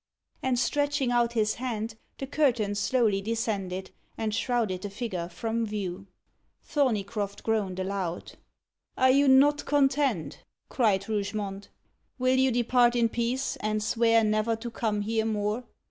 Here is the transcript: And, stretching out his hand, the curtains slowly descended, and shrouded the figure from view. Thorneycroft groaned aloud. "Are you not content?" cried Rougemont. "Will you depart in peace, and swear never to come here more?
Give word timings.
And, 0.41 0.57
stretching 0.57 1.11
out 1.11 1.33
his 1.33 1.53
hand, 1.61 1.95
the 2.17 2.25
curtains 2.25 2.79
slowly 2.79 3.21
descended, 3.21 3.91
and 4.17 4.33
shrouded 4.33 4.81
the 4.81 4.89
figure 4.89 5.29
from 5.29 5.63
view. 5.63 6.07
Thorneycroft 6.63 7.43
groaned 7.43 7.77
aloud. 7.77 8.31
"Are 8.97 9.11
you 9.11 9.27
not 9.27 9.63
content?" 9.65 10.43
cried 10.69 11.07
Rougemont. 11.07 11.69
"Will 12.17 12.39
you 12.39 12.49
depart 12.49 12.95
in 12.95 13.09
peace, 13.09 13.57
and 13.57 13.83
swear 13.83 14.23
never 14.23 14.55
to 14.55 14.71
come 14.71 15.01
here 15.01 15.23
more? 15.25 15.65